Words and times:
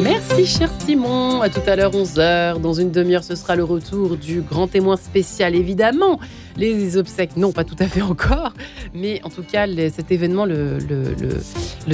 Merci 0.00 0.46
cher 0.46 0.70
Simon, 0.78 1.42
à 1.42 1.50
tout 1.50 1.60
à 1.66 1.76
l'heure 1.76 1.92
11h. 1.92 2.58
Dans 2.58 2.72
une 2.72 2.90
demi-heure, 2.90 3.22
ce 3.22 3.34
sera 3.34 3.54
le 3.54 3.62
retour 3.62 4.16
du 4.16 4.40
grand 4.40 4.66
témoin 4.66 4.96
spécial, 4.96 5.54
évidemment. 5.54 6.18
Les 6.56 6.96
obsèques, 6.96 7.36
non, 7.36 7.52
pas 7.52 7.64
tout 7.64 7.76
à 7.80 7.86
fait 7.86 8.00
encore, 8.00 8.54
mais 8.94 9.20
en 9.22 9.28
tout 9.28 9.42
cas, 9.42 9.66
cet 9.90 10.10
événement, 10.10 10.46
le, 10.46 10.78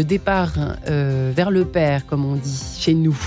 départ 0.04 0.52
euh, 0.86 1.32
vers 1.34 1.50
le 1.50 1.64
Père, 1.64 2.06
comme 2.06 2.24
on 2.24 2.36
dit 2.36 2.76
chez 2.78 2.94
nous, 2.94 3.18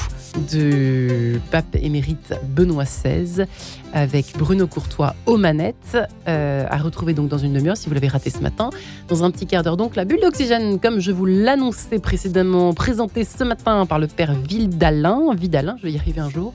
de 0.52 1.40
pape 1.52 1.76
émérite 1.76 2.34
Benoît 2.44 2.86
XVI 2.86 3.46
avec 3.94 4.34
Bruno 4.38 4.68
Courtois 4.68 5.16
aux 5.26 5.38
manettes, 5.38 5.98
euh, 6.28 6.66
à 6.70 6.78
retrouver 6.78 7.14
donc 7.14 7.30
dans 7.30 7.38
une 7.38 7.54
demi-heure 7.54 7.78
si 7.78 7.88
vous 7.88 7.94
l'avez 7.94 8.08
raté 8.08 8.30
ce 8.30 8.40
matin. 8.40 8.70
Dans 9.08 9.24
un 9.24 9.32
petit 9.32 9.46
quart 9.46 9.64
d'heure 9.64 9.78
donc, 9.78 9.96
la 9.96 10.06
bulle 10.06 10.22
d'oxygène, 10.22 10.80
comme 10.80 11.00
je 11.00 11.12
vous 11.12 11.26
l'annonçais 11.26 12.00
précédemment, 12.00 12.74
présentée 12.74 13.24
ce 13.24 13.44
matin 13.44 13.86
par 13.86 14.00
le 14.00 14.08
père 14.08 14.34
Vidalin, 14.34 15.34
Vidalin, 15.36 15.76
je 15.80 15.84
vais 15.84 15.92
y 15.92 15.98
arriver 15.98 16.22
un 16.22 16.30
jour, 16.30 16.54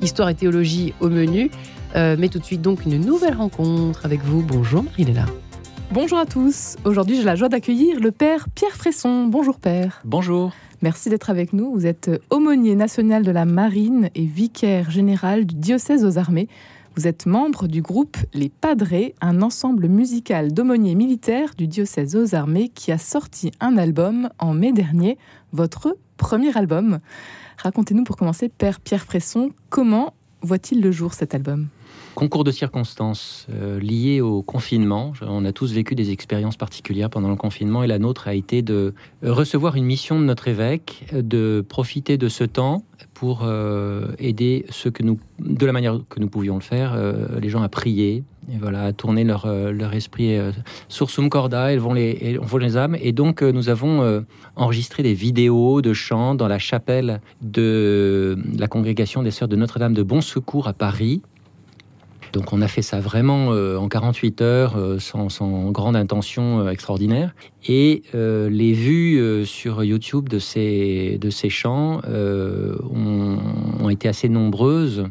histoire 0.00 0.28
et 0.28 0.34
théologie 0.34 0.94
au 1.00 1.08
menu. 1.08 1.50
Euh, 1.94 2.16
mais 2.18 2.28
tout 2.28 2.38
de 2.38 2.44
suite 2.44 2.62
donc 2.62 2.84
une 2.84 3.00
nouvelle 3.00 3.34
rencontre 3.34 4.04
avec 4.04 4.22
vous. 4.22 4.42
Bonjour 4.42 4.82
Marie-Léla. 4.82 5.24
Bonjour 5.92 6.18
à 6.18 6.26
tous. 6.26 6.76
Aujourd'hui, 6.84 7.16
j'ai 7.16 7.22
la 7.22 7.36
joie 7.36 7.48
d'accueillir 7.48 8.00
le 8.00 8.10
père 8.10 8.48
Pierre 8.54 8.74
Fresson. 8.74 9.26
Bonjour 9.26 9.58
père. 9.58 10.00
Bonjour. 10.04 10.52
Merci 10.82 11.08
d'être 11.08 11.30
avec 11.30 11.52
nous. 11.52 11.72
Vous 11.72 11.86
êtes 11.86 12.10
aumônier 12.30 12.74
national 12.74 13.22
de 13.22 13.30
la 13.30 13.44
marine 13.44 14.10
et 14.14 14.24
vicaire 14.24 14.90
général 14.90 15.46
du 15.46 15.54
diocèse 15.54 16.04
aux 16.04 16.18
armées. 16.18 16.48
Vous 16.96 17.06
êtes 17.06 17.26
membre 17.26 17.66
du 17.66 17.82
groupe 17.82 18.16
Les 18.34 18.48
Padrés, 18.48 19.14
un 19.20 19.42
ensemble 19.42 19.88
musical 19.88 20.52
d'aumôniers 20.52 20.94
militaires 20.94 21.54
du 21.56 21.66
diocèse 21.66 22.16
aux 22.16 22.34
armées 22.34 22.68
qui 22.68 22.92
a 22.92 22.98
sorti 22.98 23.52
un 23.60 23.76
album 23.76 24.30
en 24.38 24.54
mai 24.54 24.72
dernier, 24.72 25.18
votre 25.52 25.96
premier 26.16 26.56
album. 26.56 27.00
Racontez-nous 27.58 28.04
pour 28.04 28.16
commencer, 28.16 28.48
Père 28.48 28.80
Pierre 28.80 29.04
Fresson, 29.04 29.50
comment 29.70 30.14
voit-il 30.42 30.80
le 30.80 30.90
jour 30.90 31.14
cet 31.14 31.34
album? 31.34 31.68
Concours 32.16 32.44
de 32.44 32.50
circonstances 32.50 33.46
euh, 33.50 33.78
liés 33.78 34.22
au 34.22 34.40
confinement. 34.40 35.12
On 35.20 35.44
a 35.44 35.52
tous 35.52 35.74
vécu 35.74 35.94
des 35.94 36.12
expériences 36.12 36.56
particulières 36.56 37.10
pendant 37.10 37.28
le 37.28 37.36
confinement 37.36 37.82
et 37.82 37.86
la 37.86 37.98
nôtre 37.98 38.26
a 38.26 38.32
été 38.32 38.62
de 38.62 38.94
recevoir 39.22 39.76
une 39.76 39.84
mission 39.84 40.18
de 40.18 40.24
notre 40.24 40.48
évêque, 40.48 41.04
de 41.12 41.62
profiter 41.68 42.16
de 42.16 42.30
ce 42.30 42.42
temps 42.42 42.84
pour 43.12 43.42
euh, 43.42 44.14
aider 44.18 44.64
ceux 44.70 44.90
que 44.90 45.02
nous, 45.02 45.20
de 45.40 45.66
la 45.66 45.72
manière 45.72 46.00
que 46.08 46.18
nous 46.18 46.28
pouvions 46.30 46.54
le 46.54 46.62
faire, 46.62 46.94
euh, 46.94 47.38
les 47.38 47.50
gens 47.50 47.60
à 47.60 47.68
prier, 47.68 48.24
et 48.50 48.56
voilà, 48.58 48.84
à 48.84 48.92
tourner 48.94 49.24
leur, 49.24 49.46
leur 49.46 49.92
esprit 49.92 50.38
sur 50.88 51.10
sum 51.10 51.28
corda, 51.28 51.70
elles 51.70 51.80
vont 51.80 51.92
les, 51.92 52.38
on 52.40 52.56
les 52.56 52.78
âmes. 52.78 52.96
Et 52.98 53.12
donc, 53.12 53.42
nous 53.42 53.68
avons 53.68 54.24
enregistré 54.54 55.02
des 55.02 55.14
vidéos 55.14 55.82
de 55.82 55.92
chants 55.92 56.36
dans 56.36 56.46
la 56.46 56.60
chapelle 56.60 57.20
de 57.42 58.38
la 58.56 58.68
congrégation 58.68 59.24
des 59.24 59.32
Sœurs 59.32 59.48
de 59.48 59.56
Notre-Dame 59.56 59.94
de 59.94 60.04
Bon 60.04 60.20
Secours 60.20 60.68
à 60.68 60.74
Paris. 60.74 61.22
Donc 62.36 62.52
on 62.52 62.60
a 62.60 62.68
fait 62.68 62.82
ça 62.82 63.00
vraiment 63.00 63.54
euh, 63.54 63.78
en 63.78 63.88
48 63.88 64.42
heures, 64.42 64.76
euh, 64.76 64.98
sans, 64.98 65.70
grande 65.70 65.96
intention 65.96 66.60
euh, 66.60 66.68
extraordinaire. 66.68 67.34
Et 67.66 68.02
les 68.12 68.74
vues 68.74 69.44
sur 69.46 69.82
YouTube 69.82 70.28
de 70.28 70.38
ces, 70.38 71.18
de 71.18 71.30
ces 71.30 71.48
chants 71.48 72.00
ont, 72.06 73.88
été 73.88 74.06
assez 74.06 74.28
nombreuses. 74.28 75.06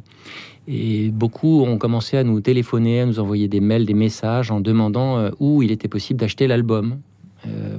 Et 0.67 1.09
beaucoup 1.09 1.63
ont 1.63 1.77
commencé 1.77 2.15
à 2.15 2.23
nous 2.23 2.39
téléphoner, 2.39 3.01
à 3.01 3.05
nous 3.07 3.19
envoyer 3.19 3.49
des 3.49 3.59
mails, 3.59 3.85
des 3.85 3.93
messages 3.93 4.51
en 4.51 4.61
demandant 4.61 5.31
où 5.41 5.63
il 5.63 5.71
était 5.71 5.89
possible 5.89 6.17
d'acheter 6.21 6.47
l'album. 6.47 6.99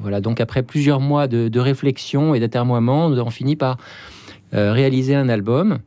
voilà, 0.02 0.20
donc 0.20 0.42
après 0.42 0.62
plusieurs 0.62 1.00
mois 1.00 1.26
de, 1.26 1.58
réflexion 1.58 2.34
et 2.34 2.40
d'atermoiement, 2.40 3.08
nous 3.08 3.18
avons 3.18 3.30
fini 3.30 3.56
par 3.56 3.78
réaliser 4.52 5.14
un 5.14 5.30
album 5.30 5.78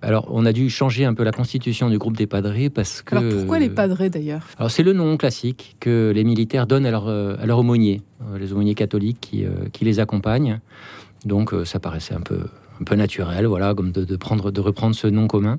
alors, 0.00 0.28
on 0.30 0.46
a 0.46 0.52
dû 0.52 0.70
changer 0.70 1.04
un 1.04 1.14
peu 1.14 1.24
la 1.24 1.32
constitution 1.32 1.90
du 1.90 1.98
groupe 1.98 2.16
des 2.16 2.26
padrés 2.26 2.70
parce 2.70 3.02
que. 3.02 3.16
Alors, 3.16 3.32
pourquoi 3.32 3.58
les 3.58 3.70
padrés 3.70 4.10
d'ailleurs? 4.10 4.46
Alors, 4.56 4.70
c'est 4.70 4.84
le 4.84 4.92
nom 4.92 5.16
classique 5.16 5.76
que 5.80 6.12
les 6.14 6.24
militaires 6.24 6.66
donnent 6.66 6.86
à 6.86 6.98
euh, 6.98 7.36
à 7.38 7.46
leur 7.46 7.58
aumônier, 7.58 8.02
euh, 8.22 8.38
les 8.38 8.52
aumôniers 8.52 8.74
catholiques 8.74 9.18
qui, 9.20 9.44
euh, 9.44 9.50
qui 9.72 9.84
les 9.84 9.98
accompagnent. 9.98 10.60
Donc, 11.24 11.52
ça 11.64 11.80
paraissait 11.80 12.14
un 12.14 12.20
peu, 12.20 12.42
un 12.80 12.84
peu 12.84 12.94
naturel, 12.94 13.46
voilà, 13.46 13.74
comme 13.74 13.90
de, 13.90 14.04
de, 14.04 14.16
prendre, 14.16 14.52
de 14.52 14.60
reprendre 14.60 14.94
ce 14.94 15.08
nom 15.08 15.26
commun. 15.26 15.58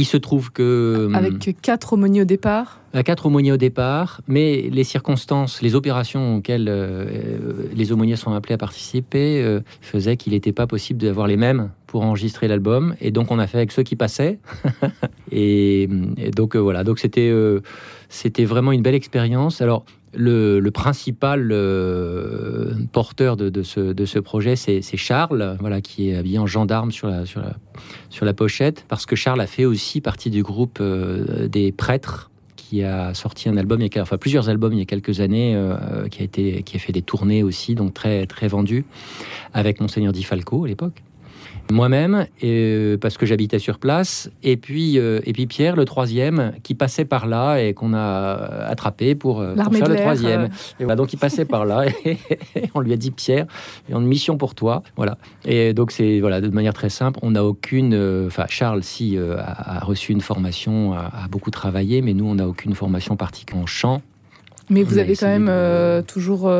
Il 0.00 0.06
se 0.06 0.16
trouve 0.16 0.50
que... 0.50 1.08
Hum, 1.08 1.14
Avec 1.14 1.60
quatre 1.60 1.92
aumôniers 1.92 2.22
au 2.22 2.24
départ 2.24 2.80
Quatre 3.04 3.26
aumôniers 3.26 3.52
au 3.52 3.58
départ, 3.58 4.22
mais 4.28 4.70
les 4.72 4.82
circonstances, 4.82 5.60
les 5.60 5.74
opérations 5.74 6.36
auxquelles 6.36 6.68
euh, 6.70 7.68
les 7.74 7.92
aumôniers 7.92 8.16
sont 8.16 8.32
appelés 8.32 8.54
à 8.54 8.58
participer 8.58 9.42
euh, 9.42 9.60
faisaient 9.82 10.16
qu'il 10.16 10.32
n'était 10.32 10.52
pas 10.52 10.66
possible 10.66 10.98
d'avoir 10.98 11.26
les 11.26 11.36
mêmes 11.36 11.68
pour 11.86 12.02
enregistrer 12.02 12.48
l'album. 12.48 12.94
Et 13.02 13.10
donc 13.10 13.30
on 13.30 13.38
a 13.38 13.46
fait 13.46 13.58
avec 13.58 13.72
ceux 13.72 13.82
qui 13.82 13.94
passaient. 13.94 14.38
et, 15.32 15.86
donc 16.34 16.56
euh, 16.56 16.60
voilà, 16.60 16.82
donc 16.82 16.98
c'était 16.98 17.30
c'était 18.08 18.46
vraiment 18.46 18.72
une 18.72 18.82
belle 18.82 18.94
expérience. 18.94 19.60
Alors 19.60 19.84
le, 20.14 20.68
principal 20.70 21.50
euh, 21.52 22.72
porteur 22.92 23.36
de, 23.36 23.62
ce, 23.62 24.18
projet, 24.18 24.56
c'est 24.56 24.96
Charles, 24.96 25.56
voilà, 25.60 25.80
qui 25.80 26.10
est 26.10 26.16
habillé 26.16 26.38
en 26.38 26.46
gendarme 26.46 26.90
sur 26.90 27.08
la, 27.08 27.26
sur, 27.26 27.42
sur 28.08 28.24
la 28.24 28.34
pochette, 28.34 28.84
parce 28.88 29.06
que 29.06 29.16
Charles 29.16 29.40
a 29.40 29.46
fait 29.46 29.64
aussi 29.64 30.00
partie 30.00 30.30
du 30.30 30.42
groupe 30.42 30.78
euh, 30.80 31.48
des 31.48 31.72
prêtres 31.72 32.30
qui 32.56 32.84
a 32.84 33.14
sorti 33.14 33.48
un 33.48 33.56
album, 33.56 33.80
il 33.80 33.92
y 33.92 33.98
a, 33.98 34.02
enfin 34.02 34.16
plusieurs 34.16 34.48
albums 34.48 34.72
il 34.72 34.78
y 34.78 34.82
a 34.82 34.84
quelques 34.84 35.20
années, 35.20 35.54
euh, 35.56 36.06
qui 36.08 36.22
a 36.22 36.24
été, 36.24 36.62
qui 36.62 36.76
a 36.76 36.78
fait 36.78 36.92
des 36.92 37.02
tournées 37.02 37.42
aussi, 37.42 37.74
donc 37.74 37.94
très 37.94 38.26
très 38.26 38.48
vendu, 38.48 38.84
avec 39.54 39.80
Monseigneur 39.80 40.12
Di 40.12 40.22
Falco 40.22 40.64
à 40.64 40.68
l'époque 40.68 41.02
moi-même, 41.70 42.26
euh, 42.44 42.96
parce 42.96 43.16
que 43.16 43.26
j'habitais 43.26 43.58
sur 43.58 43.78
place, 43.78 44.30
et 44.42 44.56
puis, 44.56 44.98
euh, 44.98 45.20
et 45.24 45.32
puis 45.32 45.46
Pierre, 45.46 45.76
le 45.76 45.84
troisième, 45.84 46.52
qui 46.62 46.74
passait 46.74 47.04
par 47.04 47.26
là 47.26 47.58
et 47.58 47.74
qu'on 47.74 47.94
a 47.94 48.32
attrapé 48.66 49.14
pour, 49.14 49.40
euh, 49.40 49.54
faire 49.54 49.88
le 49.88 49.96
troisième. 49.96 50.48
Et 50.80 50.84
voilà, 50.84 50.96
donc 50.96 51.12
il 51.12 51.18
passait 51.18 51.44
par 51.44 51.64
là 51.64 51.84
et, 52.04 52.18
on 52.74 52.80
lui 52.80 52.92
a 52.92 52.96
dit 52.96 53.10
Pierre, 53.10 53.46
il 53.88 53.92
y 53.92 53.94
a 53.94 54.00
une 54.00 54.06
mission 54.06 54.36
pour 54.36 54.54
toi. 54.54 54.82
Voilà. 54.96 55.18
Et 55.44 55.74
donc 55.74 55.90
c'est 55.90 56.20
voilà 56.20 56.40
de 56.40 56.48
manière 56.48 56.74
très 56.74 56.88
simple, 56.88 57.18
on 57.22 57.32
n'a 57.32 57.44
aucune, 57.44 57.94
enfin 58.26 58.46
Charles 58.48 58.82
si 58.82 59.18
a, 59.18 59.80
reçu 59.84 60.12
une 60.12 60.20
formation, 60.20 60.94
a, 60.94 61.10
a, 61.24 61.28
beaucoup 61.28 61.50
travaillé, 61.50 62.02
mais 62.02 62.14
nous 62.14 62.26
on 62.26 62.36
n'a 62.36 62.48
aucune 62.48 62.74
formation 62.74 63.16
particulière 63.16 63.62
en 63.62 63.66
chant. 63.66 64.02
Mais 64.70 64.82
vous 64.82 64.98
avez 64.98 65.16
quand 65.16 65.26
même 65.26 66.02
toujours 66.04 66.50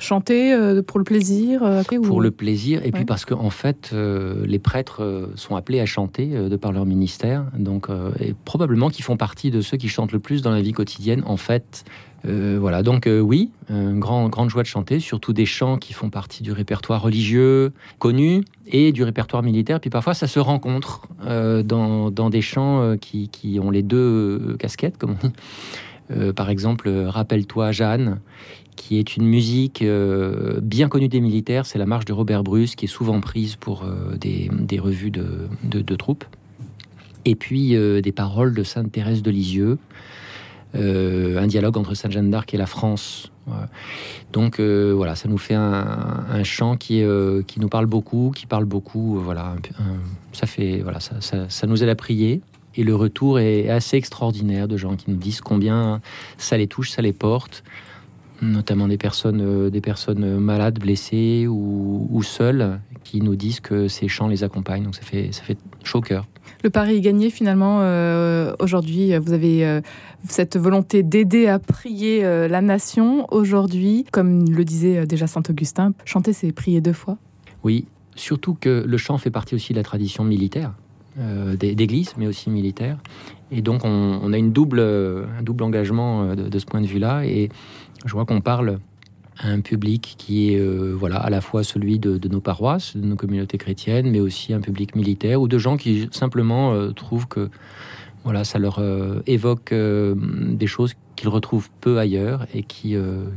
Chanter 0.00 0.54
euh, 0.54 0.80
pour 0.80 0.98
le 0.98 1.04
plaisir 1.04 1.62
euh, 1.62 1.82
Pour 2.02 2.22
le 2.22 2.30
plaisir, 2.30 2.80
et 2.86 2.90
puis 2.90 3.04
parce 3.04 3.26
qu'en 3.26 3.44
en 3.44 3.50
fait, 3.50 3.90
euh, 3.92 4.46
les 4.46 4.58
prêtres 4.58 5.28
sont 5.34 5.56
appelés 5.56 5.78
à 5.78 5.84
chanter 5.84 6.26
de 6.26 6.56
par 6.56 6.72
leur 6.72 6.86
ministère, 6.86 7.44
donc, 7.54 7.88
et 8.18 8.34
probablement 8.46 8.88
qu'ils 8.88 9.04
font 9.04 9.18
partie 9.18 9.50
de 9.50 9.60
ceux 9.60 9.76
qui 9.76 9.88
chantent 9.88 10.12
le 10.12 10.18
plus 10.18 10.40
dans 10.40 10.52
la 10.52 10.62
vie 10.62 10.72
quotidienne, 10.72 11.22
en 11.26 11.36
fait. 11.36 11.84
voilà, 12.24 12.82
donc 12.82 13.06
oui, 13.08 13.50
une 13.68 14.00
grand, 14.00 14.30
grande 14.30 14.48
joie 14.48 14.62
de 14.62 14.68
chanter, 14.68 15.00
surtout 15.00 15.34
des 15.34 15.46
chants 15.46 15.76
qui 15.76 15.92
font 15.92 16.08
partie 16.08 16.42
du 16.42 16.52
répertoire 16.52 17.02
religieux 17.02 17.72
connu 17.98 18.42
et 18.66 18.92
du 18.92 19.04
répertoire 19.04 19.42
militaire. 19.42 19.80
Puis 19.80 19.90
parfois, 19.90 20.14
ça 20.14 20.26
se 20.26 20.40
rencontre 20.40 21.02
dans, 21.26 22.10
dans, 22.10 22.30
des 22.30 22.42
chants 22.42 22.96
qui, 22.98 23.28
qui, 23.28 23.60
ont 23.60 23.70
les 23.70 23.82
deux 23.82 24.56
casquettes, 24.58 24.96
comme 24.96 25.16
on 25.22 25.26
dit. 25.26 25.34
Par 26.34 26.50
exemple, 26.50 26.88
Rappelle-toi 26.88 27.72
Jeanne, 27.72 28.20
qui 28.80 28.98
est 28.98 29.16
une 29.16 29.26
musique 29.26 29.82
euh, 29.82 30.58
bien 30.62 30.88
connue 30.88 31.08
des 31.08 31.20
militaires. 31.20 31.66
C'est 31.66 31.78
la 31.78 31.84
marche 31.84 32.06
de 32.06 32.14
Robert 32.14 32.42
Bruce, 32.42 32.76
qui 32.76 32.86
est 32.86 32.88
souvent 32.88 33.20
prise 33.20 33.56
pour 33.56 33.84
euh, 33.84 34.16
des, 34.16 34.78
revues 34.78 35.10
de, 35.10 35.96
troupes. 35.96 36.24
Et 37.26 37.34
puis 37.34 37.76
euh, 37.76 38.00
des 38.00 38.12
paroles 38.12 38.54
de 38.54 38.62
Sainte 38.62 38.90
Thérèse 38.90 39.22
de 39.22 39.30
Lisieux, 39.30 39.78
un 40.72 41.46
dialogue 41.46 41.76
entre 41.76 41.94
Sainte 41.94 42.12
Jeanne 42.12 42.30
d'Arc 42.30 42.54
et 42.54 42.56
la 42.56 42.66
France. 42.66 43.30
Donc 44.32 44.60
voilà, 44.60 45.14
ça 45.14 45.28
nous 45.28 45.38
fait 45.38 45.56
un, 45.56 46.42
chant 46.44 46.76
qui, 46.76 47.02
nous 47.02 47.68
parle 47.68 47.86
beaucoup, 47.86 48.32
qui 48.34 48.46
parle 48.46 48.64
beaucoup. 48.64 49.18
voilà, 49.18 49.56
ça 50.32 50.46
fait 50.46 50.80
voilà, 50.82 51.00
ça 51.00 51.66
nous 51.66 51.82
aide 51.82 51.88
à 51.90 51.96
prier. 51.96 52.40
Et 52.76 52.84
le 52.84 52.94
retour 52.94 53.38
est 53.38 53.68
assez 53.68 53.96
extraordinaire 53.96 54.68
de 54.68 54.76
gens 54.76 54.96
qui 54.96 55.10
nous 55.10 55.16
disent 55.16 55.40
combien 55.40 56.00
ça 56.38 56.56
les 56.56 56.66
touche, 56.66 56.90
ça 56.90 57.02
les 57.02 57.12
porte 57.12 57.64
notamment 58.42 58.88
des 58.88 58.96
personnes, 58.96 59.40
euh, 59.40 59.70
des 59.70 59.80
personnes 59.80 60.38
malades, 60.38 60.78
blessées 60.78 61.46
ou, 61.48 62.22
seules, 62.22 62.80
qui 63.04 63.20
nous 63.20 63.36
disent 63.36 63.60
que 63.60 63.88
ces 63.88 64.08
chants 64.08 64.28
les 64.28 64.44
accompagnent. 64.44 64.84
Donc 64.84 64.94
ça 64.94 65.02
fait, 65.02 65.32
ça 65.32 65.42
fait 65.42 65.58
chaud 65.84 65.98
au 65.98 66.02
cœur. 66.02 66.26
Le 66.62 66.70
pari 66.70 66.96
est 66.96 67.00
gagné 67.00 67.30
finalement. 67.30 67.78
Euh, 67.80 68.54
aujourd'hui, 68.58 69.16
vous 69.16 69.32
avez 69.32 69.64
euh, 69.64 69.80
cette 70.28 70.56
volonté 70.56 71.02
d'aider 71.02 71.46
à 71.46 71.58
prier 71.58 72.22
la 72.22 72.60
nation. 72.60 73.26
Aujourd'hui, 73.32 74.04
comme 74.12 74.48
le 74.48 74.64
disait 74.64 75.06
déjà 75.06 75.26
Saint 75.26 75.42
Augustin, 75.48 75.92
chanter, 76.04 76.32
c'est 76.32 76.52
prier 76.52 76.80
deux 76.80 76.92
fois. 76.92 77.16
Oui, 77.64 77.86
surtout 78.14 78.54
que 78.54 78.84
le 78.86 78.96
chant 78.96 79.16
fait 79.18 79.30
partie 79.30 79.54
aussi 79.54 79.72
de 79.72 79.78
la 79.78 79.84
tradition 79.84 80.24
militaire. 80.24 80.72
D'église, 81.16 82.14
mais 82.16 82.26
aussi 82.26 82.50
militaire. 82.50 82.98
Et 83.50 83.62
donc, 83.62 83.84
on, 83.84 84.32
a 84.32 84.38
une 84.38 84.52
double, 84.52 84.80
un 84.80 85.42
double 85.42 85.64
engagement 85.64 86.34
de, 86.34 86.48
de 86.48 86.58
ce 86.58 86.66
point 86.66 86.80
de 86.80 86.86
vue-là. 86.86 87.24
Et 87.26 87.48
je 88.04 88.12
vois 88.12 88.24
qu'on 88.24 88.40
parle 88.40 88.78
un 89.42 89.60
public 89.60 90.14
qui 90.18 90.52
est 90.52 90.60
voilà 90.92 91.16
à 91.16 91.30
la 91.30 91.40
fois 91.40 91.64
celui 91.64 91.98
de, 91.98 92.28
nos 92.28 92.40
paroisses, 92.40 92.96
de 92.96 93.04
nos 93.04 93.16
communautés 93.16 93.58
chrétiennes, 93.58 94.10
mais 94.10 94.20
aussi 94.20 94.52
un 94.52 94.60
public 94.60 94.94
militaire 94.94 95.40
ou 95.40 95.48
de 95.48 95.58
gens 95.58 95.76
qui 95.76 96.08
simplement 96.12 96.92
trouvent 96.92 97.26
que 97.26 97.50
voilà, 98.24 98.44
ça 98.44 98.58
leur 98.58 98.82
évoque 99.26 99.72
des 99.72 100.66
choses 100.66 100.94
qu'ils 101.16 101.28
retrouvent 101.28 101.70
peu 101.80 101.98
ailleurs 101.98 102.46
et 102.54 102.62
qui, 102.62 102.94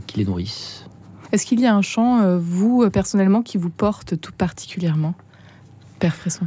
qui 0.08 0.18
les 0.18 0.26
nourrissent. 0.26 0.86
Est-ce 1.32 1.46
qu'il 1.46 1.62
y 1.62 1.66
a 1.66 1.76
un 1.76 1.82
chant, 1.82 2.38
vous, 2.38 2.88
personnellement, 2.92 3.42
qui 3.42 3.58
vous 3.58 3.70
porte 3.70 4.20
tout 4.20 4.34
particulièrement, 4.38 5.16
Père 6.00 6.16
Fresson 6.16 6.46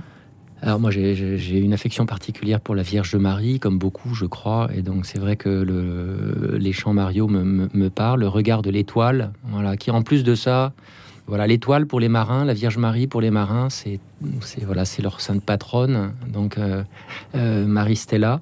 alors 0.66 0.80
moi 0.80 0.90
j'ai 0.90 1.58
une 1.60 1.72
affection 1.72 2.06
particulière 2.06 2.60
pour 2.60 2.74
la 2.74 2.82
Vierge 2.82 3.14
Marie, 3.14 3.60
comme 3.60 3.78
beaucoup 3.78 4.14
je 4.14 4.26
crois, 4.26 4.68
et 4.74 4.82
donc 4.82 5.06
c'est 5.06 5.20
vrai 5.20 5.36
que 5.36 5.48
le, 5.48 6.56
les 6.58 6.72
chants 6.72 6.92
Mario 6.92 7.28
me, 7.28 7.88
parlent, 7.88 8.18
le 8.18 8.26
regard 8.26 8.62
de 8.62 8.70
l'étoile, 8.70 9.30
voilà, 9.44 9.76
qui 9.76 9.92
en 9.92 10.02
plus 10.02 10.24
de 10.24 10.34
ça, 10.34 10.72
voilà 11.28 11.46
l'étoile 11.46 11.86
pour 11.86 12.00
les 12.00 12.08
marins, 12.08 12.44
la 12.44 12.52
Vierge 12.52 12.78
Marie 12.78 13.06
pour 13.06 13.20
les 13.20 13.30
marins, 13.30 13.70
c'est 13.70 14.00
voilà 14.62 14.84
c'est 14.84 15.02
leur 15.02 15.20
sainte 15.20 15.44
patronne, 15.44 16.12
donc 16.26 16.58
euh, 16.58 16.82
euh, 17.36 17.64
Marie 17.64 17.96
Stella. 17.96 18.40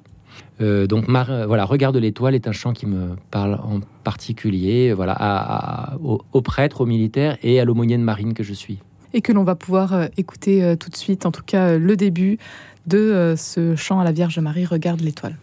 Euh, 0.61 0.87
donc 0.87 1.05
voilà, 1.07 1.63
regard 1.65 1.91
de 1.91 1.99
l'étoile 1.99 2.33
est 2.33 2.47
un 2.47 2.53
chant 2.53 2.73
qui 2.73 2.87
me 2.87 3.17
parle 3.29 3.53
en 3.53 3.81
particulier, 4.03 4.93
voilà, 4.93 5.15
à, 5.15 5.95
aux 5.99 6.41
prêtres, 6.41 6.81
aux 6.81 6.85
militaires 6.87 7.37
et 7.43 7.59
à 7.59 7.65
l'aumônier 7.65 7.99
de 7.99 8.03
marine 8.03 8.33
que 8.33 8.43
je 8.43 8.53
suis 8.53 8.79
et 9.15 9.21
que 9.21 9.31
l'on 9.31 9.43
va 9.43 9.55
pouvoir 9.55 9.93
euh, 9.93 10.07
écouter 10.17 10.61
euh, 10.61 10.75
tout 10.75 10.89
de 10.89 10.95
suite, 10.95 11.25
en 11.25 11.31
tout 11.31 11.41
cas 11.43 11.69
euh, 11.69 11.79
le 11.79 11.95
début 11.95 12.37
de 12.85 13.33
ce 13.35 13.75
chant 13.75 13.99
à 13.99 14.03
la 14.03 14.11
Vierge 14.11 14.37
Marie, 14.37 14.63
Regarde 14.63 15.01
l'étoile. 15.01 15.35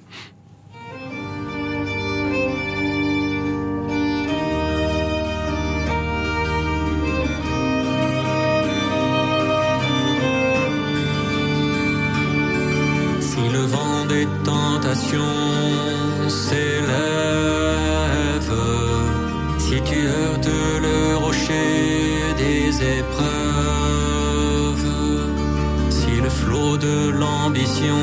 De 26.76 27.10
l'ambition 27.10 27.98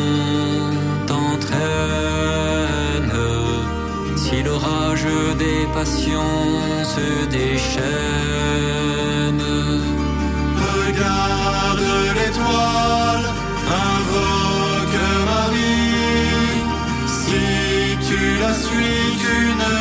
t'entraîne, 1.07 1.59
si 4.15 4.43
l'orage 4.43 5.05
des 5.37 5.65
passions 5.73 6.21
se 6.83 7.25
déchaîne, 7.29 7.83
regarde 10.69 11.87
l'étoile, 12.17 13.27
invoque 13.87 15.01
Marie, 15.25 16.61
si 17.07 17.45
tu 18.07 18.21
la 18.41 18.53
suis, 18.53 19.01
tu 19.23 19.35
ne 19.61 19.78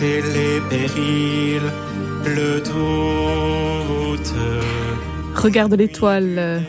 les 0.00 0.60
périls, 0.68 1.60
le. 2.24 2.62
Regarde 5.34 5.74
l'étoile. 5.74 6.62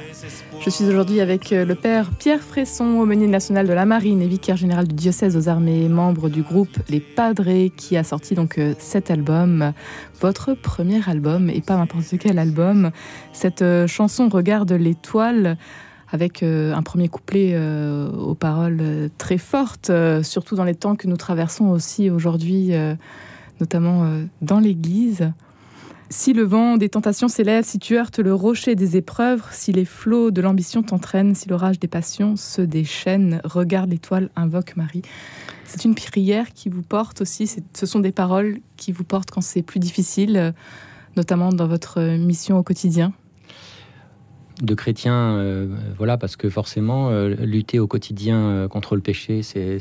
Je 0.61 0.69
suis 0.69 0.85
aujourd'hui 0.85 1.21
avec 1.21 1.51
le 1.51 1.73
père 1.73 2.11
Pierre 2.11 2.41
Fresson, 2.41 2.85
aumônier 2.85 3.27
national 3.27 3.67
de 3.67 3.73
la 3.73 3.85
marine 3.85 4.21
et 4.21 4.27
vicaire 4.27 4.57
général 4.57 4.87
du 4.87 4.95
diocèse 4.95 5.37
aux 5.37 5.49
armées, 5.49 5.87
membre 5.89 6.29
du 6.29 6.41
groupe 6.41 6.77
Les 6.89 6.99
Padres, 6.99 7.69
qui 7.75 7.97
a 7.97 8.03
sorti 8.03 8.35
donc 8.35 8.57
euh, 8.57 8.73
cet 8.77 9.09
album, 9.09 9.73
votre 10.21 10.53
premier 10.53 11.01
album, 11.07 11.49
et 11.49 11.61
pas 11.61 11.77
n'importe 11.77 12.17
quel 12.19 12.37
album. 12.37 12.91
Cette 13.33 13.61
euh, 13.61 13.87
chanson 13.87 14.29
Regarde 14.29 14.71
l'étoile 14.71 15.57
avec 16.11 16.43
euh, 16.43 16.73
un 16.73 16.81
premier 16.81 17.07
couplet 17.07 17.51
euh, 17.53 18.09
aux 18.11 18.35
paroles 18.35 18.79
euh, 18.81 19.09
très 19.17 19.37
fortes, 19.37 19.91
surtout 20.23 20.55
dans 20.55 20.63
les 20.63 20.75
temps 20.75 20.95
que 20.95 21.07
nous 21.07 21.17
traversons 21.17 21.67
aussi 21.67 22.09
aujourd'hui, 22.09 22.71
notamment 23.59 24.09
dans 24.41 24.59
l'Église. 24.59 25.31
Si 26.11 26.33
le 26.33 26.43
vent 26.43 26.77
des 26.77 26.89
tentations 26.89 27.27
s'élève, 27.27 27.63
si 27.63 27.77
tu 27.77 27.97
heurtes 27.97 28.17
le 28.19 28.33
rocher 28.33 28.75
des 28.75 28.97
épreuves, 28.97 29.43
si 29.51 29.71
les 29.71 29.85
flots 29.85 30.31
de 30.31 30.41
l'ambition 30.41 30.81
t'entraînent, 30.81 31.35
si 31.35 31.47
l'orage 31.49 31.79
des 31.79 31.87
passions 31.87 32.35
se 32.35 32.61
déchaîne, 32.61 33.41
regarde 33.43 33.91
l'étoile, 33.91 34.29
invoque 34.35 34.75
Marie. 34.75 35.03
C'est 35.65 35.85
une 35.85 35.93
prière 35.93 36.51
qui 36.53 36.69
vous 36.69 36.81
porte 36.81 37.21
aussi, 37.21 37.47
ce 37.47 37.85
sont 37.85 37.99
des 37.99 38.11
paroles 38.11 38.59
qui 38.75 38.91
vous 38.91 39.03
portent 39.03 39.29
quand 39.29 39.41
c'est 39.41 39.61
plus 39.61 39.79
difficile, 39.79 40.53
notamment 41.15 41.51
dans 41.51 41.67
votre 41.67 42.01
mission 42.17 42.57
au 42.57 42.63
quotidien 42.63 43.13
de 44.61 44.73
chrétiens, 44.73 45.37
euh, 45.37 45.67
voilà, 45.97 46.17
parce 46.17 46.35
que 46.35 46.49
forcément, 46.49 47.09
euh, 47.09 47.35
lutter 47.39 47.79
au 47.79 47.87
quotidien 47.87 48.37
euh, 48.37 48.67
contre 48.67 48.95
le 48.95 49.01
péché, 49.01 49.41
c'est 49.41 49.79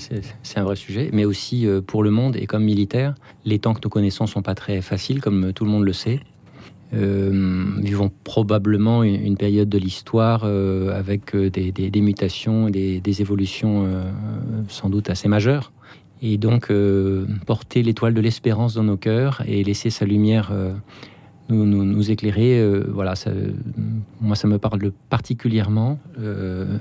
un 0.56 0.62
vrai 0.62 0.76
sujet, 0.76 1.10
mais 1.12 1.24
aussi 1.24 1.66
pour 1.86 2.02
le 2.02 2.10
monde 2.10 2.36
et 2.36 2.46
comme 2.46 2.64
militaire, 2.64 3.14
les 3.44 3.58
temps 3.58 3.74
que 3.74 3.80
nous 3.82 3.90
connaissons 3.90 4.26
sont 4.26 4.42
pas 4.42 4.54
très 4.54 4.80
faciles, 4.80 5.20
comme 5.20 5.52
tout 5.52 5.64
le 5.64 5.70
monde 5.70 5.84
le 5.84 5.92
sait. 5.92 6.20
vivons 6.92 8.10
probablement 8.24 9.02
une, 9.02 9.36
période 9.36 9.68
de 9.68 9.78
l'histoire 9.78 10.44
avec 10.44 11.36
des, 11.36 12.00
mutations 12.00 12.68
et 12.68 13.00
des, 13.00 13.20
évolutions 13.20 13.86
sans 14.68 14.88
doute 14.88 15.10
assez 15.10 15.28
majeures. 15.28 15.72
Et 16.22 16.38
donc, 16.38 16.72
porter 17.46 17.82
l'étoile 17.82 18.14
de 18.14 18.20
l'espérance 18.20 18.74
dans 18.74 18.84
nos 18.84 18.96
cœurs 18.96 19.42
et 19.46 19.62
laisser 19.62 19.90
sa 19.90 20.04
lumière 20.04 20.52
nous, 21.48 21.64
nous, 21.64 22.10
éclairer. 22.10 22.60
Euh, 22.60 22.84
voilà, 22.92 23.14
ça, 23.14 23.30
moi, 24.20 24.36
ça 24.36 24.48
me 24.48 24.58
parle 24.58 24.92
particulièrement. 25.08 25.98
Euh, 26.18 26.78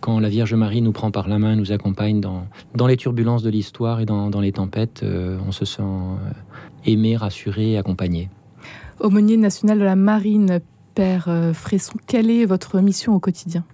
quand 0.00 0.20
la 0.20 0.28
Vierge 0.28 0.54
Marie 0.54 0.82
nous 0.82 0.92
prend 0.92 1.10
par 1.10 1.28
la 1.28 1.38
main, 1.38 1.56
nous 1.56 1.72
accompagne 1.72 2.20
dans, 2.20 2.46
dans 2.74 2.86
les 2.86 2.96
turbulences 2.96 3.42
de 3.42 3.50
l'histoire 3.50 4.00
et 4.00 4.06
dans, 4.06 4.30
dans, 4.30 4.40
les 4.40 4.52
tempêtes, 4.52 5.02
euh, 5.02 5.38
on 5.46 5.52
se 5.52 5.64
sent 5.64 5.82
aimé, 6.84 7.16
rassuré, 7.16 7.76
accompagné. 7.76 8.30
Aumônier 9.00 9.36
national 9.36 9.78
de 9.78 9.84
la 9.84 9.96
Marine, 9.96 10.60
Père 10.94 11.28
Fresson, 11.52 11.98
quelle 12.06 12.30
est 12.30 12.46
votre 12.46 12.80
mission 12.80 13.14
au 13.14 13.20
quotidien? 13.20 13.64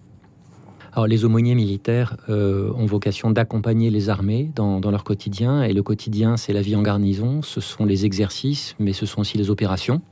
Alors, 0.95 1.07
les 1.07 1.25
aumôniers 1.25 1.55
militaires 1.55 2.17
ont 2.29 2.85
vocation 2.85 3.31
d'accompagner 3.31 3.91
les 3.91 4.11
armées 4.11 4.51
dans, 4.55 4.81
dans, 4.81 4.91
leur 4.91 5.05
quotidien. 5.05 5.63
Et 5.63 5.73
le 5.73 5.83
quotidien, 5.83 6.37
c'est 6.37 6.53
la 6.53 6.61
vie 6.61 6.77
en 6.77 6.83
garnison, 6.83 7.41
ce 7.43 7.61
sont 7.61 7.85
les 7.85 8.05
exercices, 8.05 8.75
mais 8.79 8.93
ce 8.93 9.07
sont 9.07 9.21
aussi 9.21 9.39
les 9.39 9.49
opérations. 9.49 10.03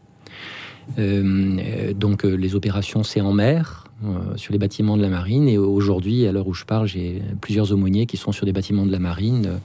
Euh, 0.99 1.93
donc 1.95 2.25
euh, 2.25 2.35
les 2.35 2.55
opérations, 2.55 3.03
c'est 3.03 3.21
en 3.21 3.33
mer, 3.33 3.85
euh, 4.05 4.37
sur 4.37 4.53
les 4.53 4.59
bâtiments 4.59 4.97
de 4.97 5.03
la 5.03 5.09
marine. 5.09 5.49
Et 5.49 5.59
aujourd'hui, 5.59 6.27
à 6.27 6.33
l'heure 6.33 6.47
où 6.47 6.55
je 6.55 6.65
parle, 6.65 6.87
j'ai 6.87 7.23
plusieurs 7.41 7.73
aumôniers 7.73 8.07
qui 8.07 8.17
sont 8.17 8.33
sur 8.33 8.47
des 8.47 8.53
bâtiments 8.53 8.87
de 8.87 8.93
la 8.93 8.99
marine, 8.99 9.61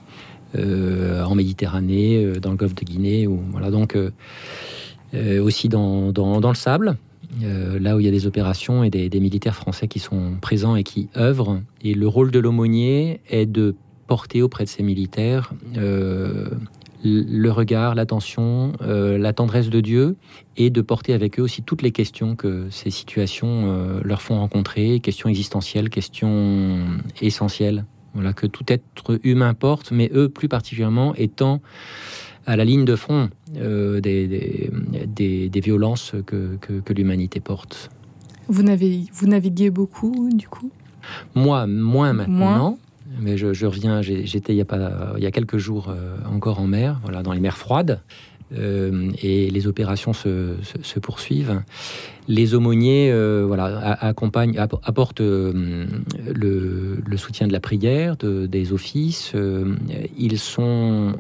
en 0.57 1.35
Méditerranée, 1.35 2.31
dans 2.41 2.51
le 2.51 2.55
golfe 2.55 2.75
de 2.75 2.85
Guinée, 2.85 3.27
ou, 3.27 3.41
voilà, 3.51 3.71
donc 3.71 3.97
aussi 5.13 5.67
dans, 5.67 6.13
dans, 6.13 6.39
le 6.47 6.55
sable. 6.55 6.95
là 7.41 7.97
où 7.97 7.99
il 7.99 8.05
y 8.05 8.07
a 8.07 8.11
des 8.11 8.25
opérations 8.25 8.81
et 8.81 8.89
des, 8.89 9.19
militaires 9.19 9.55
français 9.55 9.89
qui 9.89 9.99
sont 9.99 10.37
présents 10.39 10.77
et 10.77 10.83
qui 10.83 11.09
œuvrent. 11.17 11.59
Et 11.81 11.93
le 11.93 12.07
rôle 12.07 12.31
de 12.31 12.39
l'aumônier 12.39 13.19
est 13.29 13.45
de 13.45 13.75
porter 14.07 14.41
auprès 14.41 14.63
de 14.63 14.69
ces 14.69 14.81
militaires 14.81 15.51
le 17.05 17.51
regard, 17.51 17.95
l'attention, 17.95 18.73
euh, 18.81 19.17
la 19.17 19.31
tendresse 19.31 19.69
de 19.69 19.79
Dieu, 19.79 20.17
et 20.57 20.69
de 20.69 20.81
porter 20.81 21.13
avec 21.13 21.39
eux 21.39 21.43
aussi 21.43 21.61
toutes 21.61 21.81
les 21.81 21.91
questions 21.91 22.35
que 22.35 22.67
ces 22.71 22.89
situations 22.89 23.65
euh, 23.67 24.01
leur 24.03 24.21
font 24.21 24.39
rencontrer, 24.39 24.99
questions 24.99 25.29
existentielles, 25.29 25.89
questions 25.89 26.79
essentielles. 27.21 27.85
Voilà, 28.13 28.33
que 28.33 28.47
tout 28.47 28.63
être 28.69 29.19
humain 29.23 29.53
porte, 29.53 29.91
mais 29.91 30.09
eux 30.13 30.29
plus 30.29 30.47
particulièrement 30.47 31.13
étant 31.15 31.61
à 32.45 32.55
la 32.55 32.63
ligne 32.63 32.85
de 32.85 32.95
front 32.95 33.29
euh, 33.57 33.99
des, 33.99 34.69
des, 35.07 35.59
violences 35.59 36.15
que, 36.25 36.57
que, 36.57 36.93
l'humanité 36.93 37.41
porte. 37.41 37.89
Vous, 38.47 38.63
vous 39.13 39.27
naviguez 39.27 39.69
beaucoup, 39.69 40.29
du 40.33 40.47
coup? 40.47 40.71
Moi, 41.33 41.67
moins 41.67 42.13
maintenant. 42.13 42.77
Mais 43.19 43.37
je, 43.37 43.65
reviens, 43.65 44.01
j'étais 44.01 44.53
il, 44.53 44.57
y 44.57 45.25
a 45.25 45.31
quelques 45.31 45.57
jours 45.57 45.89
euh, 45.89 46.17
encore 46.31 46.59
en 46.59 46.67
mer, 46.67 46.99
voilà, 47.03 47.23
dans 47.23 47.33
les 47.33 47.39
mers 47.39 47.57
froides. 47.57 48.01
Euh, 48.55 49.09
et 49.23 49.49
les 49.49 49.67
opérations 49.67 50.13
se, 50.13 50.99
poursuivent. 50.99 51.63
Les 52.27 52.53
aumôniers 52.53 53.11
euh, 53.11 53.43
voilà, 53.45 53.93
accompagnent, 53.99 54.57
apportent 54.57 55.21
le, 55.21 55.87
soutien 57.17 57.47
de 57.47 57.53
la 57.53 57.59
prière, 57.59 58.17
des 58.17 58.73
offices. 58.73 59.33
ils 60.17 60.39
sont 60.39 61.15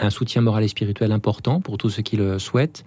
un 0.00 0.10
soutien 0.10 0.42
moral 0.42 0.62
et 0.64 0.68
spirituel 0.68 1.12
important 1.12 1.60
pour 1.60 1.78
tous 1.78 1.90
ceux 1.90 2.02
qui 2.02 2.16
le 2.16 2.38
souhaitent. 2.38 2.84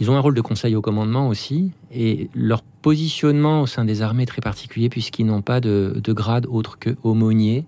Ils 0.00 0.10
ont 0.10 0.16
un 0.16 0.20
rôle 0.20 0.34
de 0.34 0.40
conseil 0.40 0.74
au 0.74 0.80
commandement 0.80 1.28
aussi, 1.28 1.70
et 1.92 2.28
leur 2.34 2.62
positionnement 2.62 3.62
au 3.62 3.66
sein 3.66 3.84
des 3.84 4.02
armées 4.02 4.24
est 4.24 4.26
très 4.26 4.42
particulier 4.42 4.88
puisqu'ils 4.88 5.26
n'ont 5.26 5.42
pas 5.42 5.60
de, 5.60 6.00
grade 6.08 6.46
autre 6.46 6.78
que 6.78 6.96
aumônier. 7.02 7.64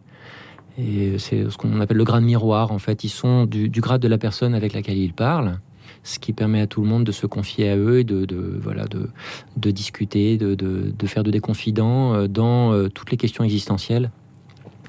C'est 0.77 1.51
ce 1.51 1.57
qu'on 1.57 1.81
appelle 1.81 1.97
le 1.97 2.05
grade 2.05 2.23
miroir. 2.23 2.71
En 2.71 2.79
fait, 2.79 3.05
ils 3.05 3.09
sont 3.09 3.47
du, 3.47 3.69
grade 3.69 4.01
de 4.01 4.09
la 4.09 4.19
personne 4.19 4.55
avec 4.55 4.75
laquelle 4.75 4.99
ils 4.99 5.15
parlent, 5.15 5.59
ce 6.03 6.19
qui 6.19 6.33
permet 6.33 6.61
à 6.61 6.67
tout 6.67 6.83
le 6.83 6.89
monde 6.89 7.05
de 7.05 7.13
se 7.13 7.27
confier 7.27 7.71
à 7.71 7.77
eux 7.77 8.01
et 8.01 8.05
de, 8.05 8.27
voilà 8.61 8.85
de, 8.87 9.71
discuter, 9.71 10.37
de, 10.37 11.07
faire 11.07 11.25
de 11.25 11.31
des 11.31 11.41
euh, 11.79 12.29
dans 12.29 12.73
euh, 12.73 12.89
toutes 12.89 13.11
les 13.11 13.17
questions 13.17 13.45
existentielles 13.45 14.11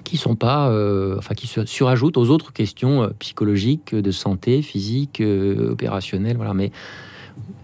qui 0.04 0.16
sont 0.16 0.36
pas, 0.36 0.70
euh, 0.70 1.18
enfin 1.18 1.36
qui 1.36 1.48
se 1.48 1.66
surajoutent 1.66 2.18
aux 2.18 2.30
autres 2.30 2.54
questions 2.54 3.12
psychologiques, 3.20 3.94
de 3.94 4.12
santé, 4.12 4.62
physique, 4.62 5.22
opérationnelle. 5.22 6.38
Voilà, 6.38 6.54
mais 6.54 6.72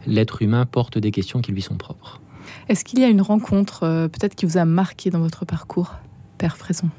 l'être 0.08 0.42
humain 0.42 0.66
porte 0.66 0.98
des 0.98 1.12
questions 1.12 1.42
qui 1.42 1.52
lui 1.52 1.62
sont 1.62 1.76
propres. 1.76 2.20
Est-ce 2.70 2.86
qu'il 2.86 3.00
y 3.00 3.04
a 3.04 3.10
une 3.10 3.22
rencontre 3.22 3.84
euh, 3.84 4.08
peut-être 4.08 4.36
qui 4.36 4.46
vous 4.46 4.58
a 4.58 4.66
marqué 4.66 5.10
dans 5.10 5.20
votre 5.20 5.46
parcours, 5.46 5.96
Père 6.38 6.58
Fresson? 6.58 6.90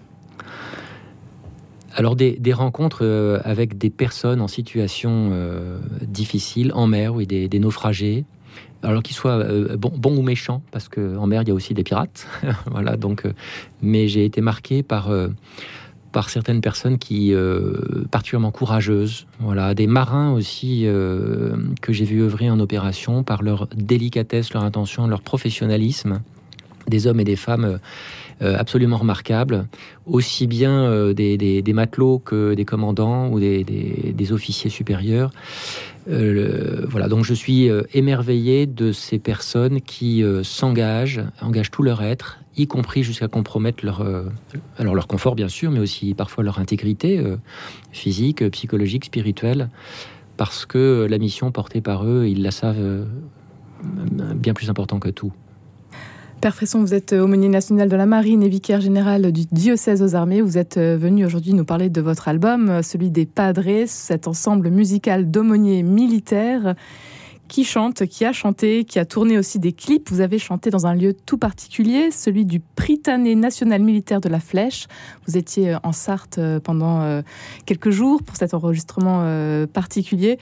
Alors 1.94 2.16
des, 2.16 2.52
rencontres 2.52 3.00
euh, 3.02 3.40
avec 3.44 3.78
des 3.78 3.90
personnes 3.90 4.40
en 4.40 4.48
situation 4.48 5.30
euh, 5.32 5.78
difficile, 6.02 6.72
en 6.74 6.86
mer, 6.86 7.14
oui, 7.14 7.26
des, 7.26 7.58
naufragés, 7.58 8.24
alors 8.82 9.02
qu'ils 9.02 9.16
soient 9.16 9.42
bons 9.76 10.16
ou 10.16 10.22
méchants, 10.22 10.62
parce 10.70 10.88
qu'en 10.88 11.26
mer 11.26 11.42
il 11.42 11.48
y 11.48 11.50
a 11.50 11.54
aussi 11.54 11.72
des 11.72 11.84
pirates, 11.84 12.26
voilà. 12.70 12.96
Donc, 12.96 13.24
mais 13.80 14.08
j'ai 14.08 14.24
été 14.24 14.40
marqué 14.40 14.82
par 14.82 15.10
par 16.14 16.30
certaines 16.30 16.60
personnes 16.60 16.96
qui 16.96 17.34
euh, 17.34 18.04
particulièrement 18.08 18.52
courageuses, 18.52 19.26
voilà, 19.40 19.74
des 19.74 19.88
marins 19.88 20.32
aussi 20.32 20.82
euh, 20.84 21.56
que 21.82 21.92
j'ai 21.92 22.04
vu 22.04 22.22
œuvrer 22.22 22.48
en 22.48 22.60
opération 22.60 23.24
par 23.24 23.42
leur 23.42 23.66
délicatesse, 23.74 24.54
leur 24.54 24.62
intention, 24.62 25.08
leur 25.08 25.22
professionnalisme, 25.22 26.20
des 26.86 27.08
hommes 27.08 27.18
et 27.18 27.24
des 27.24 27.34
femmes 27.34 27.64
euh, 27.64 27.78
absolument 28.40 28.96
remarquables, 28.96 29.66
aussi 30.06 30.46
bien 30.46 31.12
des, 31.12 31.72
matelots 31.74 32.18
que 32.18 32.54
des 32.54 32.64
commandants 32.64 33.28
ou 33.30 33.40
des, 33.40 34.32
officiers 34.32 34.70
supérieurs. 34.70 35.30
voilà, 36.06 37.08
donc 37.08 37.24
je 37.24 37.34
suis 37.34 37.68
émerveillé 37.92 38.66
de 38.66 38.92
ces 38.92 39.18
personnes 39.18 39.80
qui 39.80 40.24
s'engagent, 40.42 41.22
engagent 41.40 41.70
tout 41.70 41.82
leur 41.82 42.02
être 42.02 42.38
y 42.56 42.66
compris 42.66 43.02
jusqu'à 43.02 43.28
compromettre 43.28 43.84
leur, 43.84 44.00
euh, 44.00 44.28
alors 44.78 45.06
confort 45.06 45.34
bien 45.34 45.48
sûr, 45.48 45.70
mais 45.70 45.80
aussi 45.80 46.14
parfois 46.14 46.44
leur 46.44 46.58
intégrité 46.58 47.18
euh, 47.18 47.36
physique, 47.92 48.42
euh, 48.42 48.50
psychologique, 48.50 49.06
spirituelle, 49.06 49.70
parce 50.36 50.66
que 50.66 51.06
la 51.08 51.18
mission 51.18 51.50
portée 51.50 51.80
par 51.80 52.04
eux, 52.04 52.26
ils 52.26 52.42
la 52.42 52.50
savent 52.50 53.06
bien 54.34 54.54
plus 54.54 54.70
important 54.70 54.98
que 54.98 55.10
tout. 55.10 55.32
Père 56.44 56.54
Fresson, 56.54 56.80
vous 56.80 56.92
êtes 56.92 57.14
aumônier 57.14 57.48
national 57.48 57.88
de 57.88 57.96
la 57.96 58.04
marine 58.04 58.42
et 58.42 58.50
vicaire 58.50 58.82
général 58.82 59.32
du 59.32 59.46
diocèse 59.50 60.02
aux 60.02 60.14
armées. 60.14 60.42
Vous 60.42 60.58
êtes 60.58 60.76
venu 60.76 61.24
aujourd'hui 61.24 61.54
nous 61.54 61.64
parler 61.64 61.88
de 61.88 62.02
votre 62.02 62.28
album, 62.28 62.82
celui 62.82 63.08
des 63.08 63.24
Padres, 63.24 63.86
cet 63.86 64.28
ensemble 64.28 64.68
musical 64.68 65.30
d'aumôniers 65.30 65.82
militaires 65.82 66.74
qui 67.48 67.64
chante, 67.64 68.04
qui 68.04 68.26
a 68.26 68.34
chanté, 68.34 68.84
qui 68.84 68.98
a 68.98 69.06
tourné 69.06 69.38
aussi 69.38 69.58
des 69.58 69.72
clips. 69.72 70.10
Vous 70.10 70.20
avez 70.20 70.38
chanté 70.38 70.68
dans 70.68 70.86
un 70.86 70.94
lieu 70.94 71.14
tout 71.14 71.38
particulier, 71.38 72.10
celui 72.10 72.44
du 72.44 72.60
Prytanée 72.60 73.36
national 73.36 73.82
militaire 73.82 74.20
de 74.20 74.28
la 74.28 74.38
Flèche. 74.38 74.86
Vous 75.26 75.38
étiez 75.38 75.72
euh, 75.72 75.78
en 75.82 75.92
Sarthe 75.92 76.36
euh, 76.36 76.60
pendant 76.60 77.00
euh, 77.00 77.22
quelques 77.64 77.88
jours 77.88 78.22
pour 78.22 78.36
cet 78.36 78.52
enregistrement 78.52 79.24
particulier. 79.72 80.38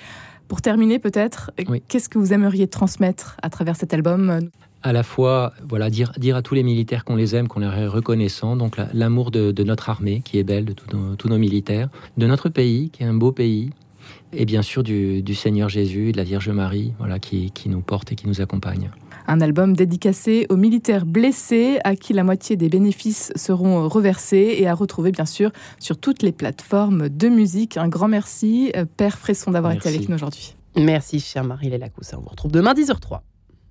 Pour 0.48 0.62
terminer, 0.62 0.98
peut-être, 0.98 1.52
qu'est-ce 1.86 2.08
que 2.08 2.18
vous 2.18 2.32
aimeriez 2.32 2.66
transmettre 2.66 3.36
à 3.40 3.50
travers 3.50 3.76
cet 3.76 3.94
album? 3.94 4.50
À 4.82 4.92
la 4.92 5.02
fois 5.02 5.52
voilà 5.68 5.90
dire, 5.90 6.12
dire 6.18 6.36
à 6.36 6.42
tous 6.42 6.54
les 6.54 6.62
militaires 6.62 7.04
qu'on 7.04 7.16
les 7.16 7.34
aime, 7.34 7.48
qu'on 7.48 7.60
leur 7.60 7.74
est 7.74 7.86
reconnaissant, 7.86 8.56
donc 8.56 8.76
l'amour 8.92 9.30
de, 9.30 9.62
notre 9.62 9.90
armée 9.90 10.22
qui 10.24 10.38
est 10.38 10.44
belle, 10.44 10.64
de 10.64 10.74
tous 11.16 11.28
nos 11.28 11.38
militaires, 11.38 11.88
de 12.16 12.26
notre 12.26 12.48
pays 12.48 12.90
qui 12.90 13.02
est 13.02 13.06
un 13.06 13.14
beau 13.14 13.32
pays, 13.32 13.70
et 14.32 14.44
bien 14.44 14.62
sûr 14.62 14.82
du, 14.82 15.34
Seigneur 15.34 15.68
Jésus, 15.68 16.12
de 16.12 16.16
la 16.16 16.24
Vierge 16.24 16.48
Marie, 16.48 16.92
voilà, 16.98 17.18
qui, 17.18 17.50
qui 17.50 17.68
nous 17.68 17.80
porte 17.80 18.12
et 18.12 18.14
qui 18.14 18.26
nous 18.26 18.40
accompagne. 18.40 18.90
Un 19.28 19.40
album 19.40 19.74
dédicacé 19.74 20.46
aux 20.48 20.56
militaires 20.56 21.06
blessés, 21.06 21.78
à 21.84 21.94
qui 21.94 22.12
la 22.12 22.24
moitié 22.24 22.56
des 22.56 22.68
bénéfices 22.68 23.32
seront 23.36 23.88
reversés 23.88 24.56
et 24.58 24.66
à 24.66 24.74
retrouver 24.74 25.12
bien 25.12 25.26
sûr 25.26 25.52
sur 25.78 25.96
toutes 25.96 26.22
les 26.22 26.32
plateformes 26.32 27.08
de 27.08 27.28
musique. 27.28 27.76
Un 27.76 27.88
grand 27.88 28.08
merci, 28.08 28.72
euh, 28.76 28.84
Père 28.84 29.18
Fresson, 29.18 29.52
d'avoir 29.52 29.72
été 29.72 29.88
avec 29.88 30.08
nous 30.08 30.16
aujourd'hui. 30.16 30.56
Merci, 30.76 31.20
chère 31.20 31.44
Marie 31.44 31.70
Lélacousse. 31.70 32.14
On 32.14 32.20
vous 32.20 32.30
retrouve 32.30 32.50
demain 32.50 32.72
10h03. 32.72 33.20